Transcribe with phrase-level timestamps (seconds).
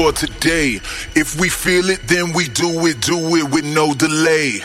[0.00, 0.80] for today.
[1.14, 4.60] If we feel it, then we do it, do it with no delay.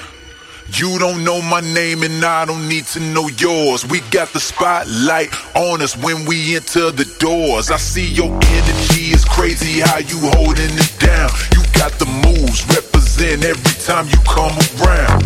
[0.72, 3.86] You don't know my name and I don't need to know yours.
[3.86, 7.70] We got the spotlight on us when we enter the doors.
[7.70, 11.30] I see your energy is crazy how you holding it down.
[11.52, 15.20] You got the moves represent every time you come around.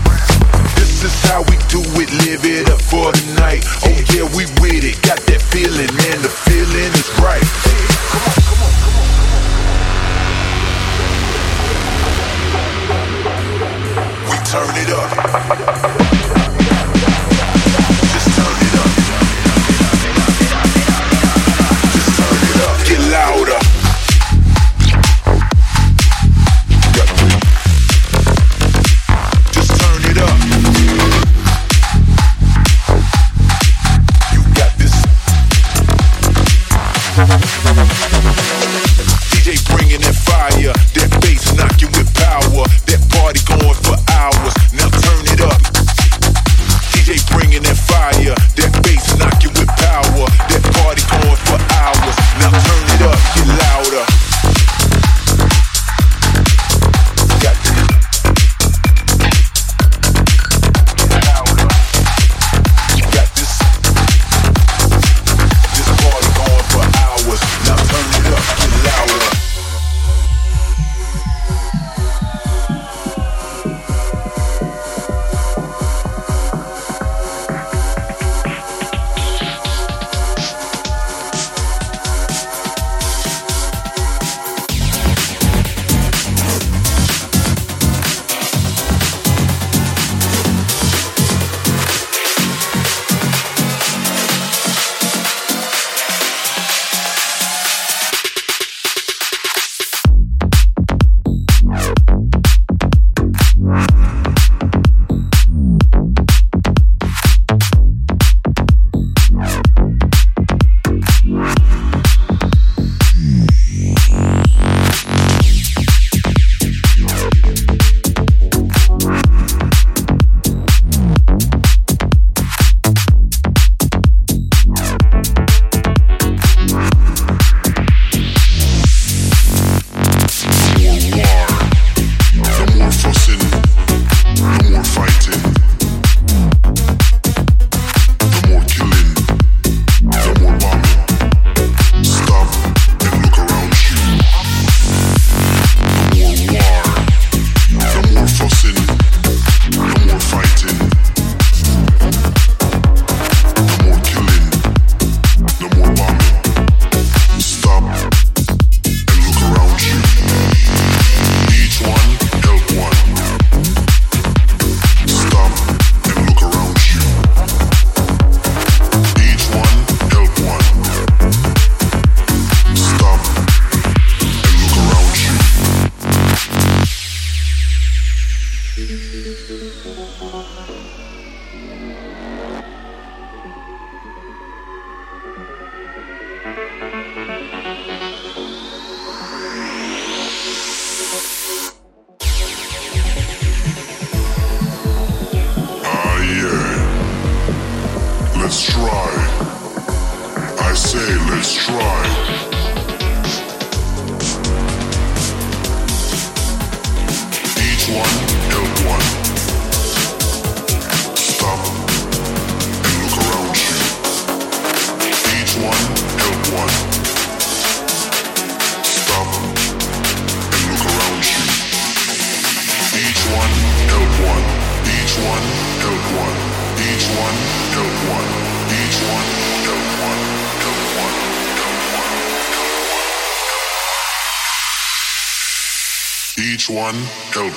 [0.74, 3.62] This is how we do it, live it up for the night.
[3.86, 7.98] Oh yeah, we with it, got that feeling and the feeling is right.
[14.50, 15.39] Turn it up.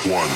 [0.04, 0.31] One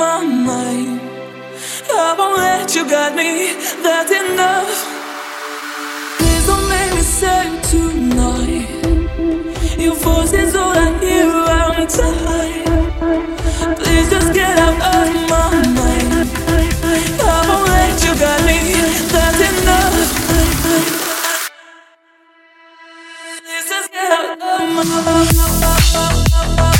[0.00, 0.98] my mind.
[1.92, 3.52] I won't let you guide me,
[3.84, 4.72] that's enough.
[6.16, 8.68] Please don't make me say tonight.
[9.78, 12.96] Your voice is all I hear around time.
[13.80, 16.28] Please just get out of my mind.
[17.20, 18.58] I won't let you guide me,
[19.12, 19.96] that's enough.
[23.44, 26.79] Please just get out of my mind.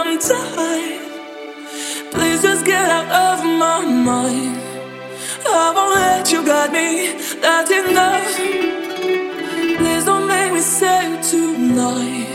[0.27, 0.99] time.
[2.11, 4.57] Please just get out of my mind.
[5.47, 7.13] I won't let you guide me.
[7.41, 8.35] That's enough.
[9.79, 12.27] Please don't make me say it tonight.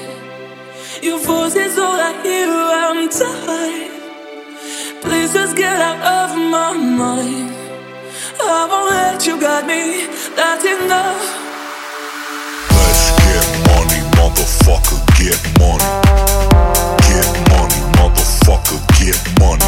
[1.02, 2.48] Your voice is all I hear.
[2.48, 3.90] I'm tired.
[5.02, 7.54] Please just get out of my mind.
[8.40, 10.06] I won't let you guide me.
[10.34, 11.22] That's enough.
[12.78, 14.98] Let's get money, motherfucker.
[15.18, 16.25] Get money
[18.46, 19.64] motherfucker, get money.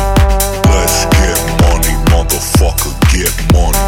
[0.71, 3.83] Let's get money, motherfucker, get money.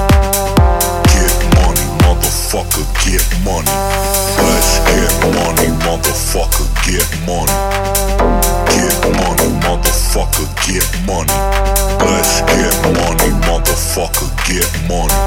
[1.07, 3.71] Get money, motherfucker, get money.
[4.43, 7.55] Let's get money, motherfucker, get money.
[8.67, 11.39] Get money, motherfucker, get money.
[12.03, 15.20] Let's get money, motherfucker, get money.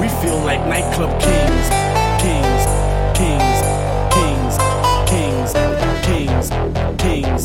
[0.00, 1.68] We feel like nightclub kings,
[2.20, 2.64] kings,
[3.16, 3.58] kings,
[4.14, 4.56] kings,
[5.08, 5.52] kings,
[6.04, 6.48] kings,
[6.98, 7.44] kings,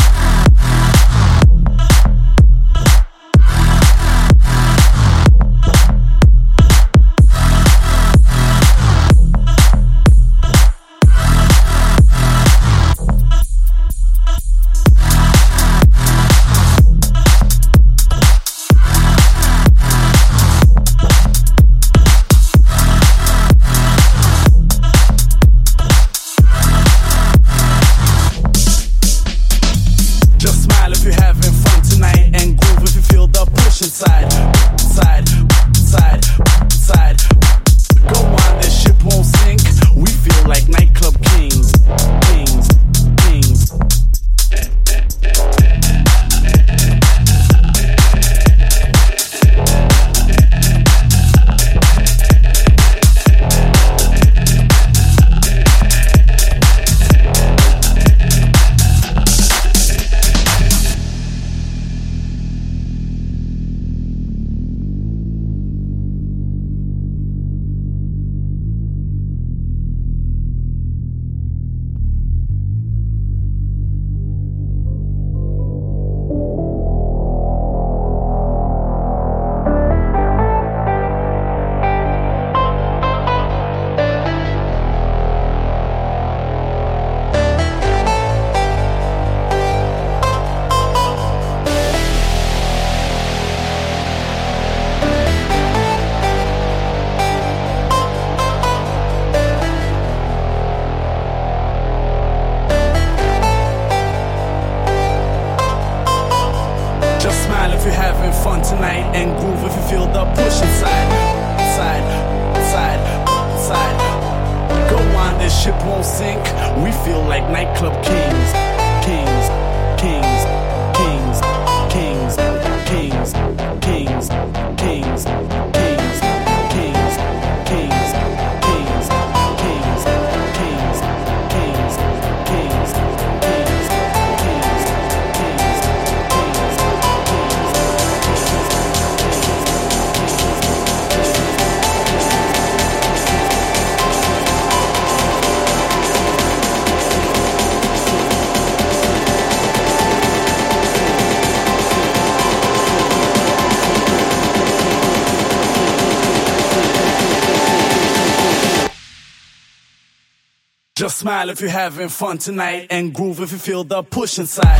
[161.19, 164.79] Smile if you're having fun tonight and groove if you feel the push inside.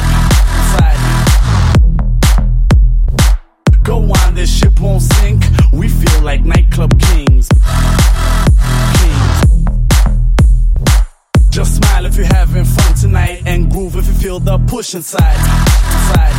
[0.72, 0.98] Side.
[3.84, 5.44] Go on, this ship won't sink.
[5.74, 7.50] We feel like nightclub kings.
[9.00, 9.40] Kings.
[11.50, 15.36] Just smile if you're having fun tonight and groove if you feel the push inside.
[16.08, 16.38] Side.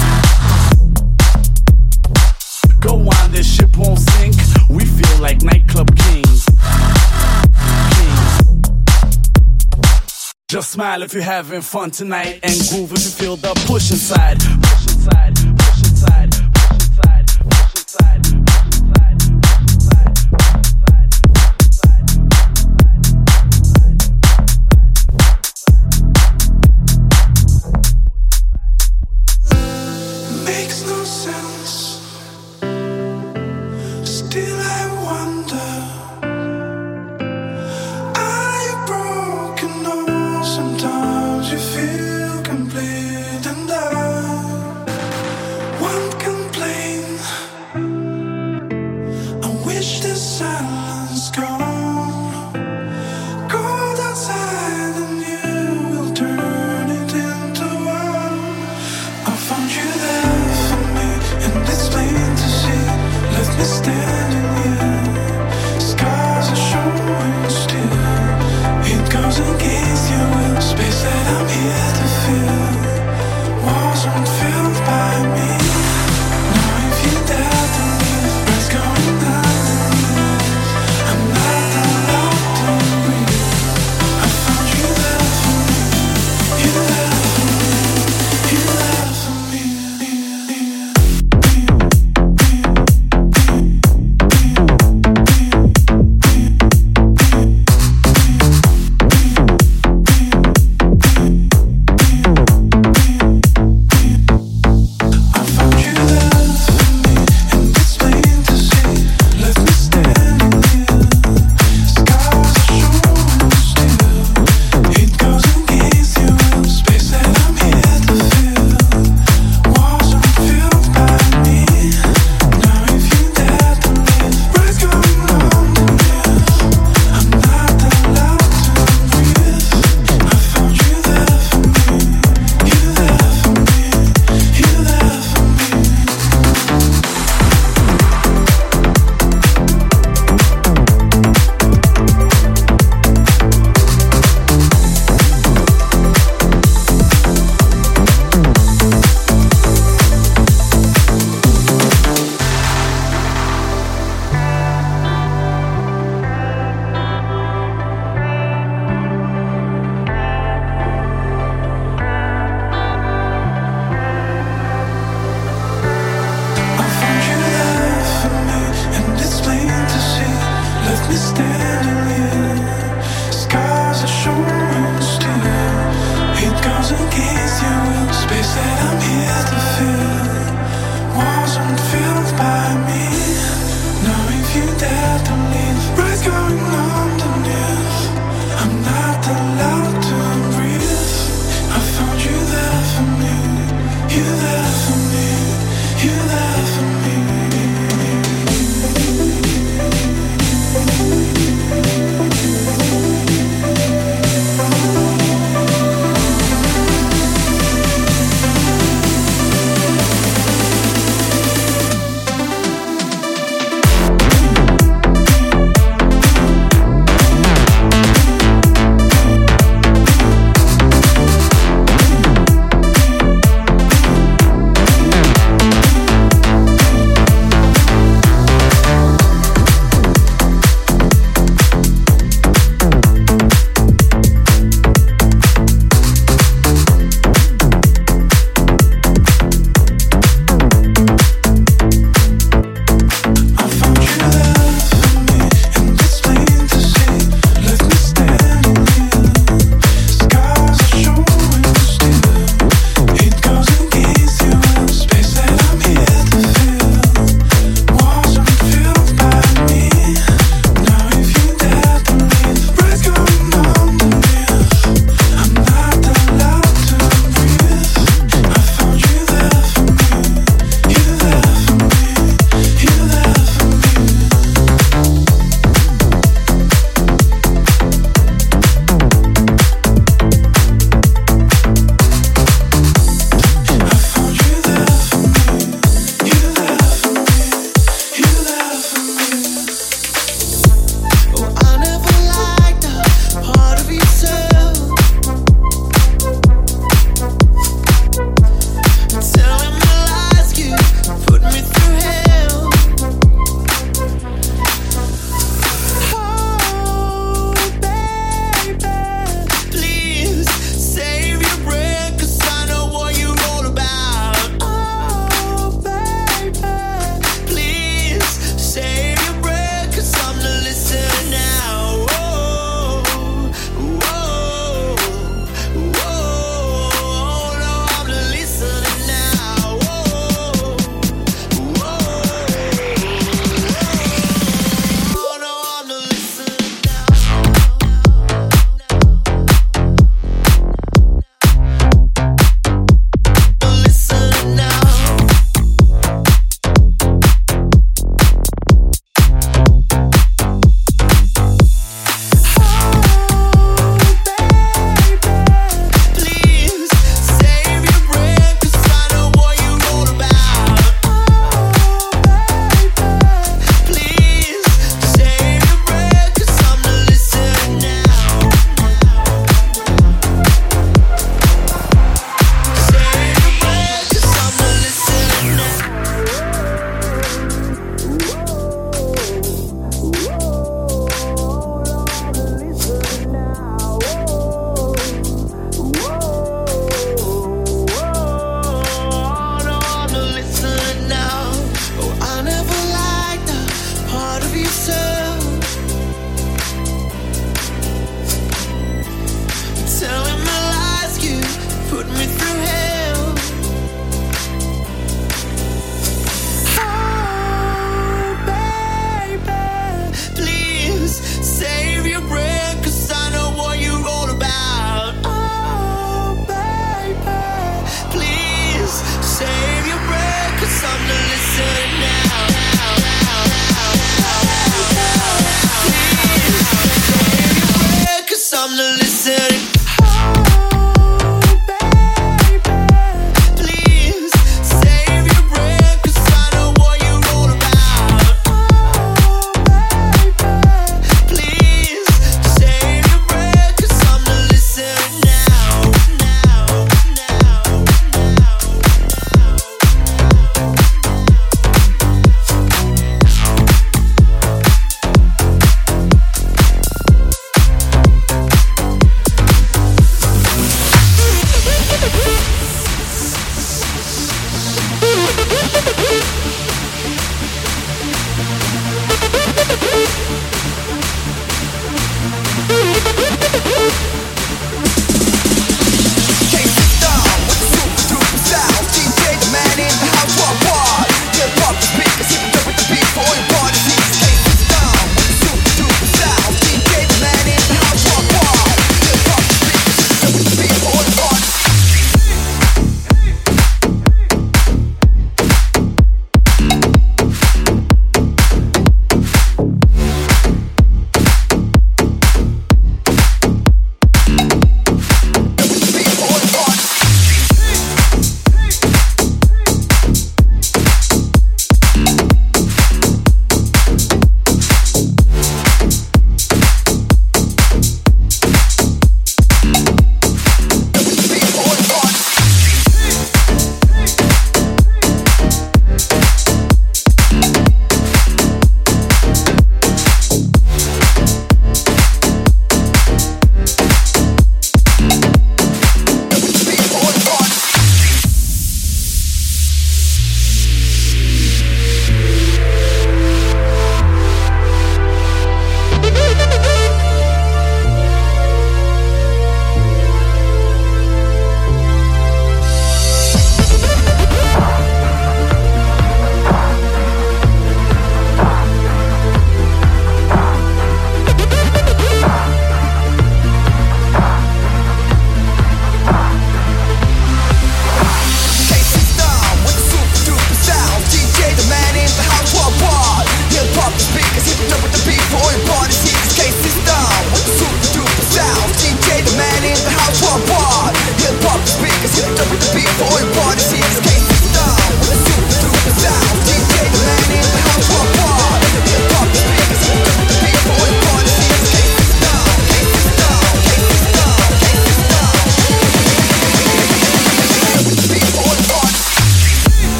[2.80, 4.34] Go on, this ship won't sink.
[4.70, 5.94] We feel like nightclub.
[5.94, 6.46] Kings.
[10.50, 14.40] Just smile if you're having fun tonight and groove if you feel the push inside.
[14.40, 15.49] Push inside,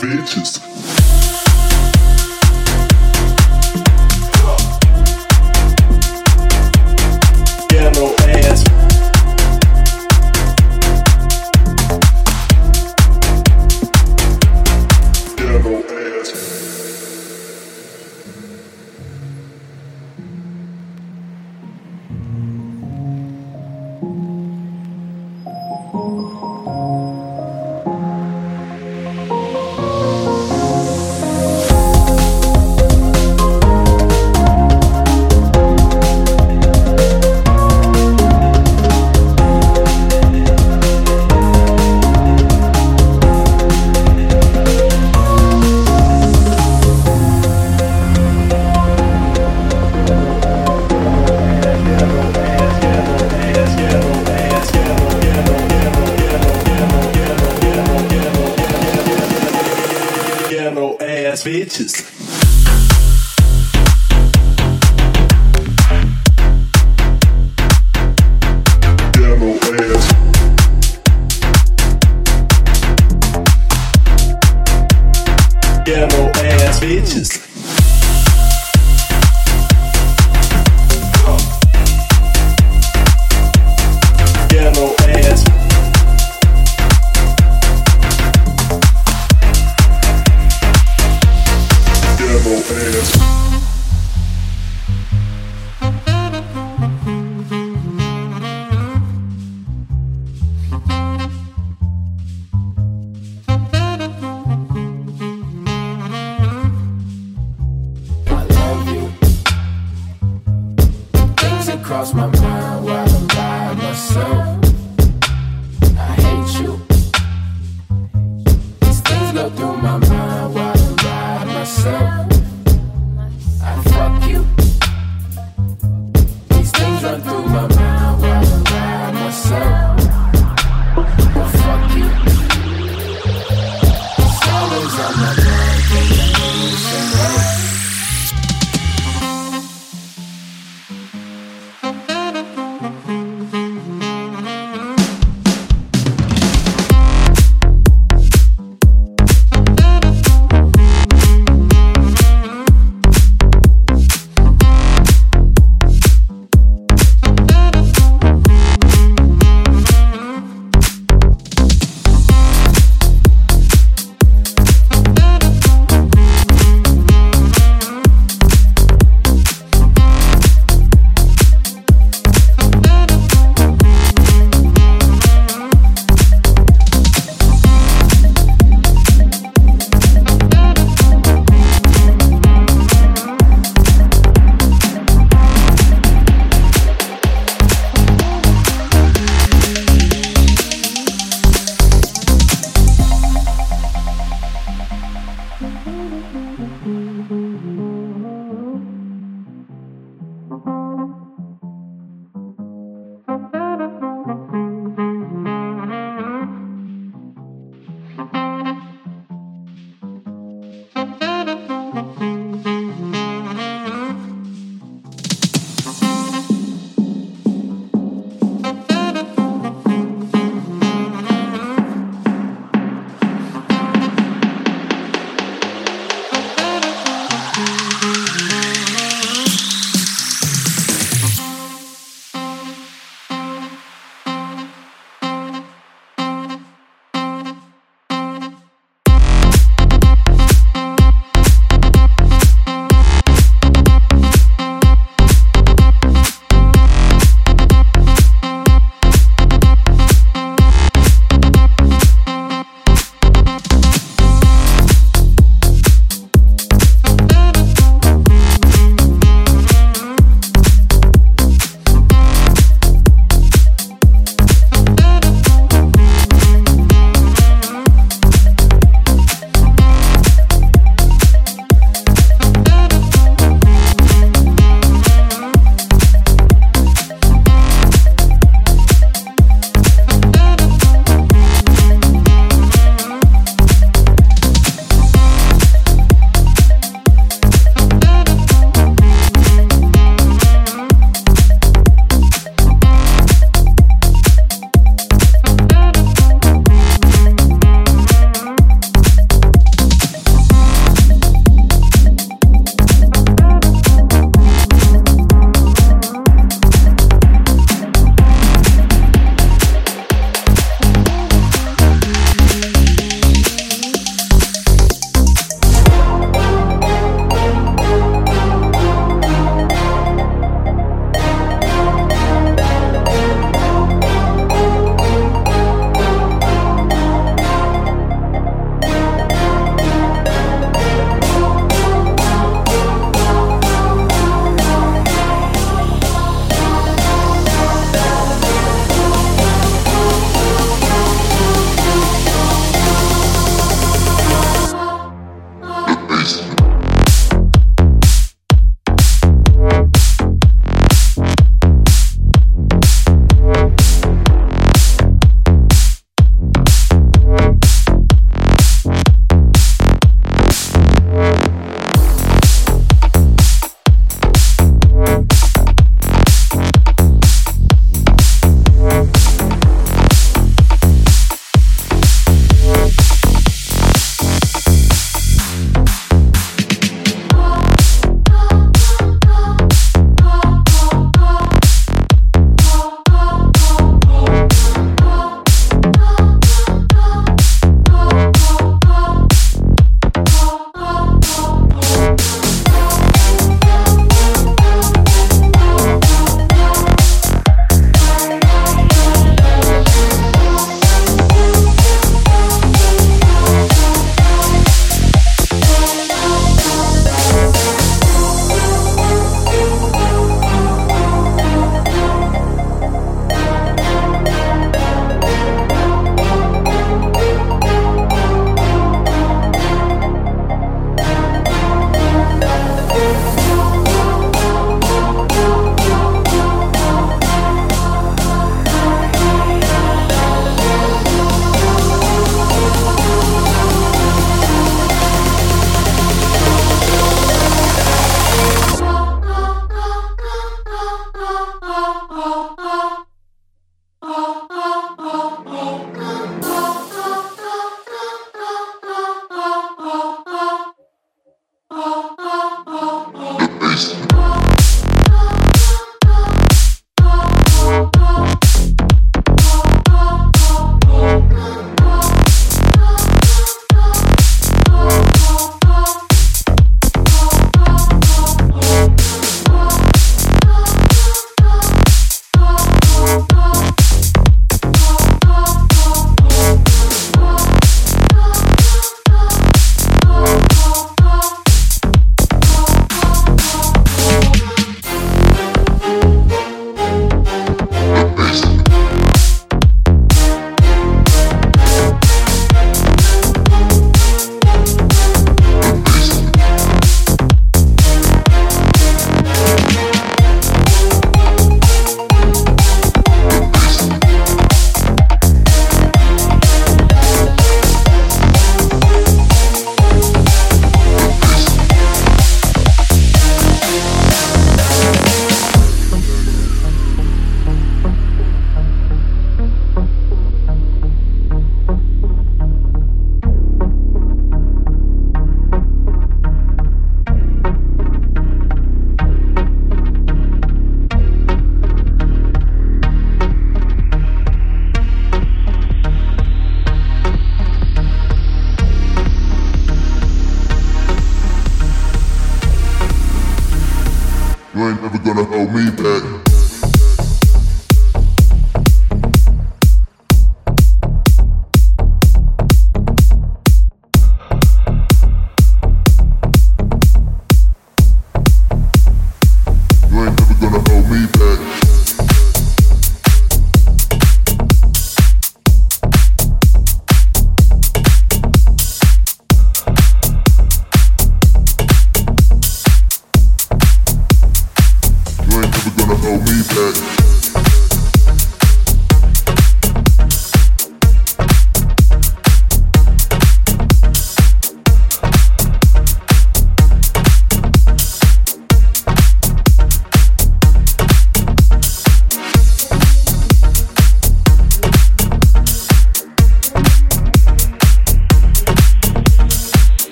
[0.00, 0.67] Bitches.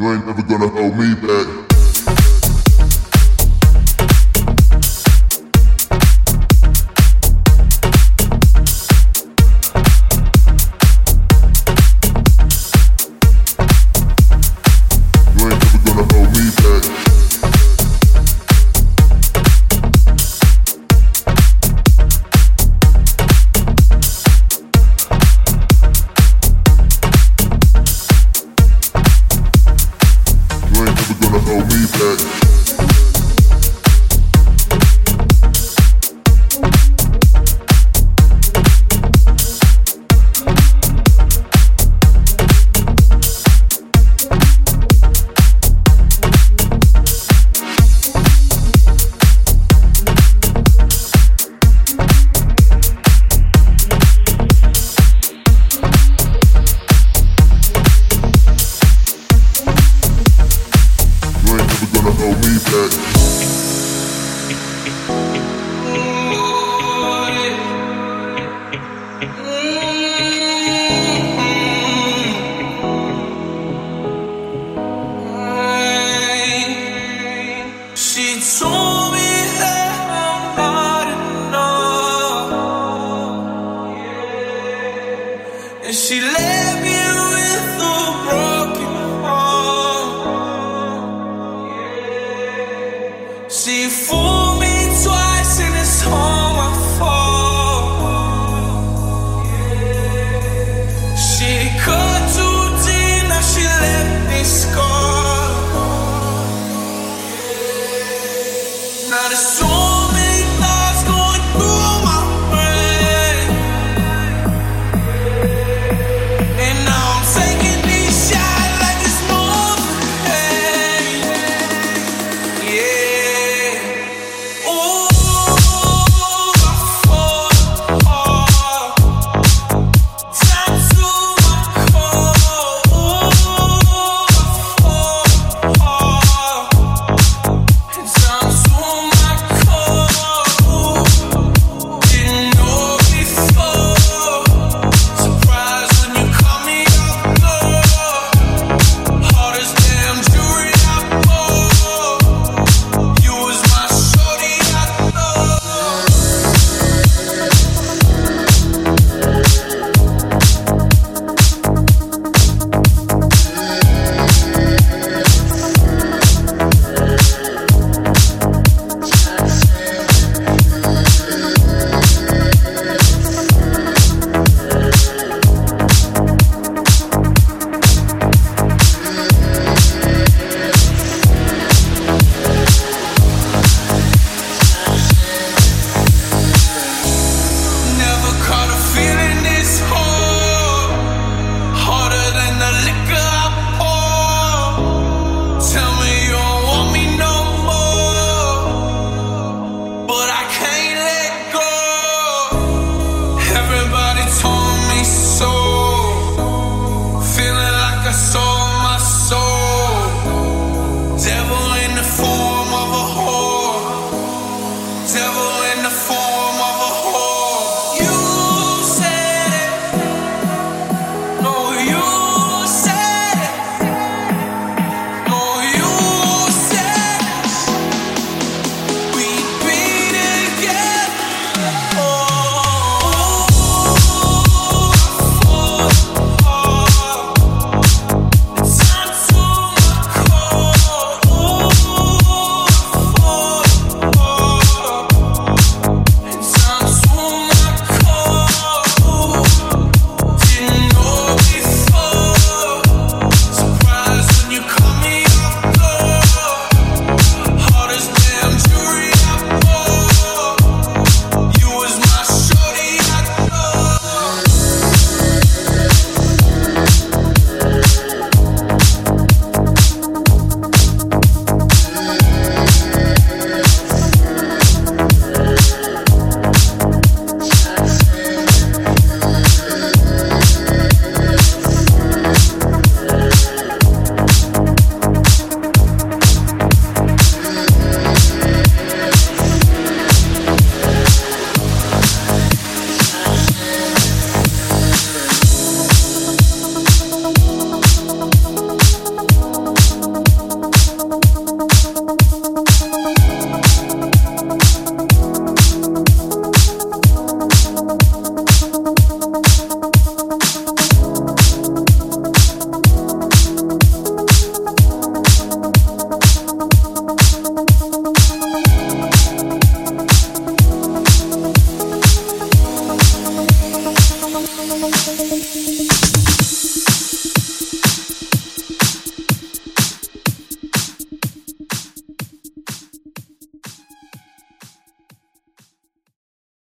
[0.00, 1.69] You ain't never gonna hold me back.